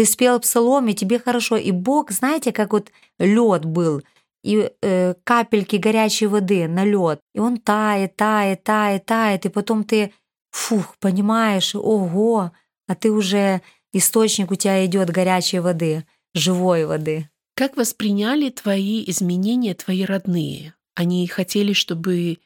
[0.00, 1.58] ты спел псалом, и тебе хорошо.
[1.58, 4.00] И Бог, знаете, как вот лед был,
[4.42, 7.20] и э, капельки горячей воды на лед.
[7.34, 9.44] И он тает, тает, тает, тает.
[9.44, 10.14] И потом ты,
[10.52, 12.50] фух, понимаешь, ого,
[12.88, 13.60] а ты уже
[13.92, 17.28] источник у тебя идет горячей воды, живой воды.
[17.54, 20.72] Как восприняли твои изменения твои родные?
[20.94, 22.38] Они хотели, чтобы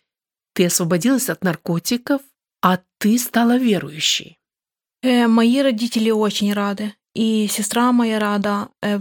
[0.54, 2.20] ты освободилась от наркотиков,
[2.62, 4.40] а ты стала верующей.
[5.02, 6.94] Э, мои родители очень рады.
[7.14, 8.98] И сестра моя рада, э,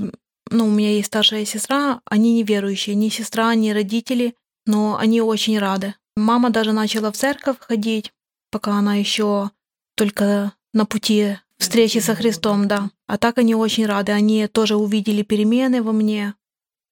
[0.51, 5.57] ну, у меня есть старшая сестра, они неверующие, ни сестра, ни родители, но они очень
[5.57, 5.95] рады.
[6.15, 8.13] Мама даже начала в церковь ходить,
[8.51, 9.49] пока она еще
[9.95, 12.91] только на пути встречи со Христом, да.
[13.07, 16.35] А так они очень рады, они тоже увидели перемены во мне.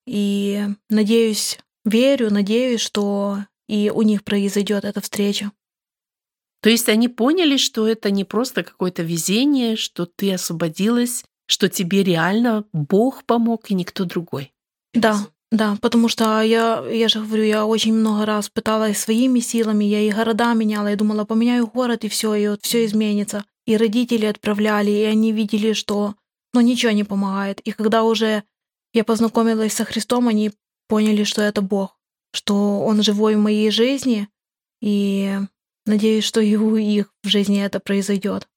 [0.08, 5.52] И надеюсь, верю, надеюсь, что и у них произойдет эта встреча.
[6.62, 12.04] То есть они поняли, что это не просто какое-то везение, что ты освободилась, что тебе
[12.04, 14.54] реально Бог помог и никто другой.
[14.94, 19.84] Да, да, потому что я, я же говорю, я очень много раз пыталась своими силами,
[19.84, 23.44] я и города меняла, я думала, поменяю город и все, и вот все изменится.
[23.66, 26.16] И родители отправляли, и они видели, что
[26.54, 27.60] ну, ничего не помогает.
[27.62, 28.44] И когда уже
[28.94, 30.52] я познакомилась со Христом, они
[30.88, 31.98] поняли, что это Бог,
[32.34, 34.30] что Он живой в моей жизни,
[34.82, 35.38] и
[35.86, 38.48] Надеюсь, что и у их в жизни это произойдет.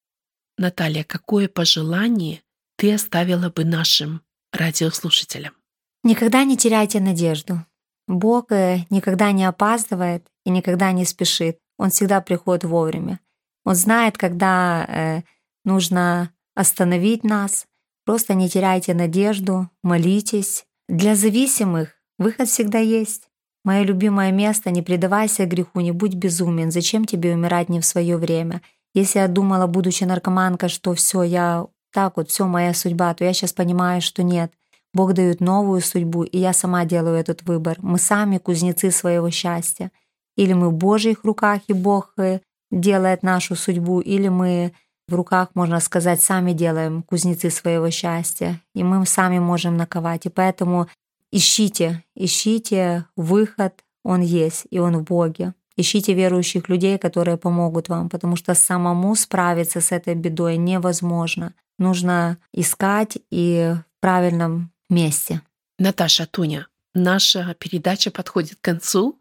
[0.58, 2.42] Наталья, какое пожелание
[2.76, 5.54] ты оставила бы нашим радиослушателям?
[6.02, 7.64] Никогда не теряйте надежду.
[8.06, 11.58] Бог э, никогда не опаздывает и никогда не спешит.
[11.78, 13.20] Он всегда приходит вовремя.
[13.64, 15.22] Он знает, когда э,
[15.64, 17.66] нужно остановить нас.
[18.04, 20.66] Просто не теряйте надежду, молитесь.
[20.88, 23.30] Для зависимых выход всегда есть.
[23.64, 28.18] Мое любимое место, не предавайся греху, не будь безумен, зачем тебе умирать не в свое
[28.18, 28.61] время?
[28.92, 33.33] Если я думала, будучи наркоманкой, что все, я так вот, все моя судьба, то я
[33.33, 34.53] сейчас понимаю, что нет.
[34.92, 37.77] Бог дает новую судьбу, и я сама делаю этот выбор.
[37.81, 39.90] Мы сами кузнецы своего счастья.
[40.37, 44.72] Или мы в Божьих руках, и Бог э, делает нашу судьбу, или мы
[45.09, 50.27] в руках, можно сказать, сами делаем кузнецы своего счастья, и мы сами можем наковать.
[50.27, 50.88] И поэтому
[51.37, 55.54] Ищите, ищите выход, он есть, и он в Боге.
[55.74, 61.52] Ищите верующих людей, которые помогут вам, потому что самому справиться с этой бедой невозможно.
[61.76, 65.42] Нужно искать и в правильном месте.
[65.76, 69.20] Наташа, Туня, наша передача подходит к концу,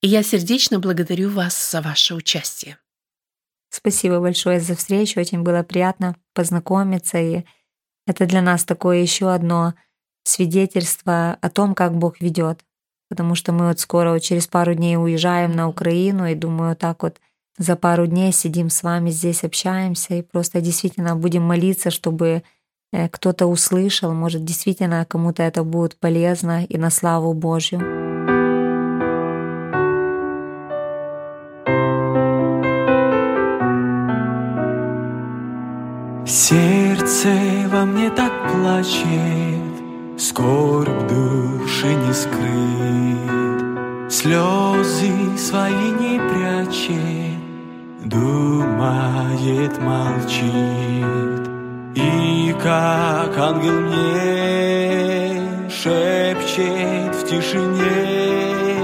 [0.00, 2.76] и я сердечно благодарю вас за ваше участие.
[3.70, 7.44] Спасибо большое за встречу, очень было приятно познакомиться, и
[8.04, 9.74] это для нас такое еще одно
[10.26, 12.60] свидетельство о том, как Бог ведет.
[13.08, 17.02] Потому что мы вот скоро, вот через пару дней уезжаем на Украину, и думаю, так
[17.02, 17.18] вот
[17.58, 22.42] за пару дней сидим с вами здесь, общаемся, и просто действительно будем молиться, чтобы
[22.92, 27.80] э, кто-то услышал, может, действительно кому-то это будет полезно и на славу Божью.
[36.26, 37.28] Сердце
[37.70, 39.65] во мне так плачет,
[40.18, 47.36] Скорбь души не скрыт, Слезы свои не прячет,
[48.02, 51.50] Думает, молчит.
[51.94, 58.78] И как ангел мне шепчет в тишине,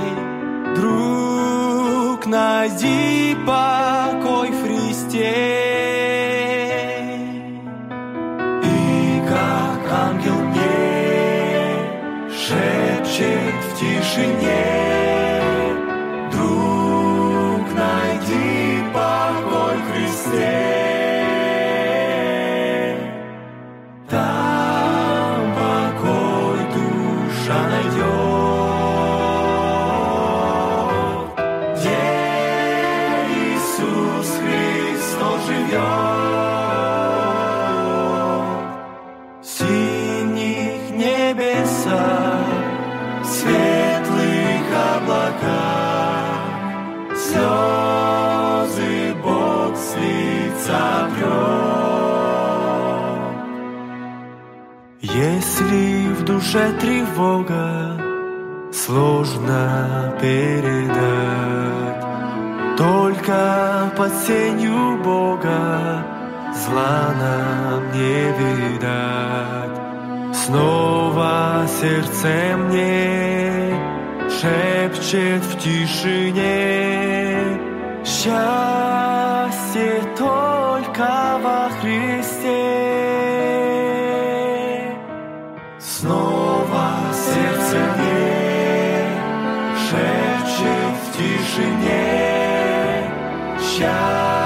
[0.76, 6.01] Друг, найди покой в Христе.
[13.82, 14.71] Тишине,
[56.52, 57.98] душе тревога,
[58.72, 62.04] сложно передать,
[62.76, 66.04] только под сенью Бога
[66.54, 69.80] зла нам не видать.
[70.34, 73.74] Снова сердце мне
[74.28, 77.36] шепчет в тишине
[78.04, 78.71] Счастье
[87.72, 89.06] сердце мне
[89.88, 92.04] шепчет в тишине
[93.60, 94.41] Счастье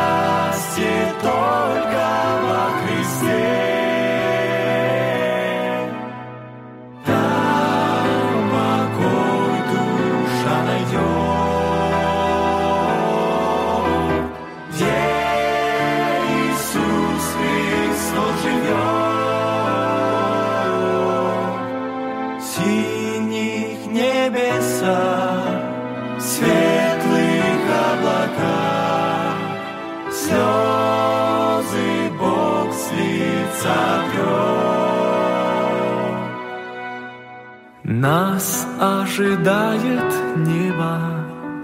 [39.18, 41.00] ожидает небо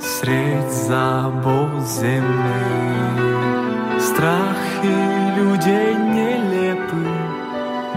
[0.00, 3.20] средь забот земных.
[4.00, 4.96] Страхи
[5.36, 7.06] людей нелепы,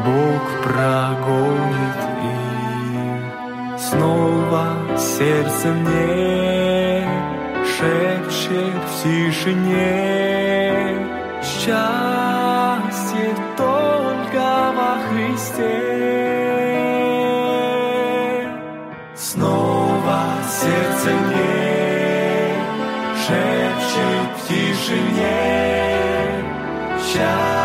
[0.05, 3.79] Бог прогонит их.
[3.79, 4.65] Снова
[4.97, 7.07] сердце мне
[7.63, 10.73] шепчет в тишине
[11.41, 14.45] Счастье только
[14.75, 15.84] во Христе.
[19.17, 22.57] Снова сердце мне
[23.15, 25.31] шепчет в тишине.
[26.99, 27.64] Счастье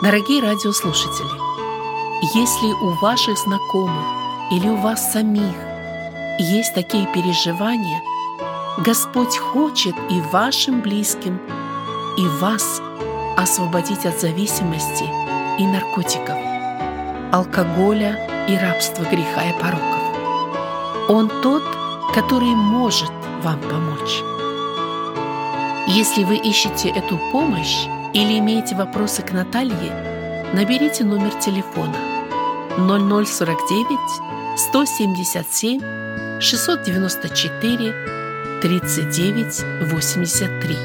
[0.00, 1.28] Дорогие радиослушатели,
[2.32, 4.06] если у ваших знакомых
[4.52, 5.56] или у вас самих
[6.38, 8.00] есть такие переживания,
[8.78, 11.40] Господь хочет и вашим близким,
[12.16, 12.80] и вас
[13.36, 15.02] освободить от зависимости
[15.58, 16.38] и наркотиков,
[17.32, 21.08] алкоголя и рабства греха и пороков.
[21.08, 21.64] Он тот,
[22.14, 23.10] который может
[23.42, 24.22] вам помочь.
[25.88, 27.88] Если вы ищете эту помощь
[28.18, 31.94] или имеете вопросы к Наталье, наберите номер телефона
[32.76, 37.94] 0049 177 694
[38.60, 40.76] 39 83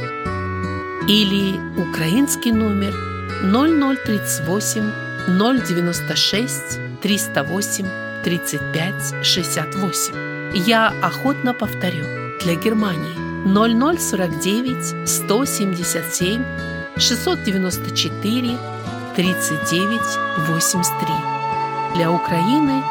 [1.07, 2.93] или украинский номер
[3.41, 4.91] 0038
[5.39, 7.87] 096 308
[8.23, 10.15] 35 68.
[10.53, 12.05] Я охотно повторю.
[12.43, 13.15] Для Германии
[13.45, 18.57] 0049 177 694
[19.15, 20.01] 39
[20.47, 21.15] 83.
[21.95, 22.83] Для Украины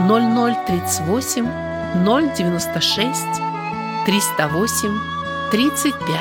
[0.00, 1.48] 0038
[2.04, 3.24] 096
[4.06, 5.00] 308
[5.50, 6.20] 35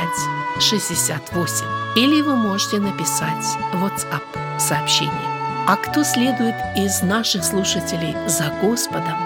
[0.60, 1.66] 68.
[1.96, 4.24] Или вы можете написать WhatsApp
[4.60, 5.14] сообщение.
[5.68, 9.18] А кто следует из наших слушателей за Господом,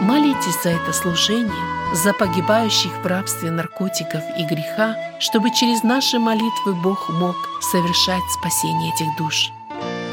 [0.00, 6.74] молитесь за это служение, за погибающих в рабстве наркотиков и греха, чтобы через наши молитвы
[6.74, 9.52] Бог мог совершать спасение этих душ.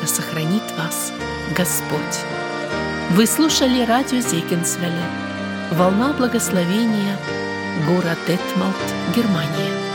[0.01, 1.11] Да сохранит вас
[1.55, 2.26] Господь.
[3.11, 5.05] Вы слушали радио Зейкинсвелле
[5.72, 7.17] «Волна благословения»,
[7.88, 8.76] город Детмалт,
[9.15, 9.90] Германия.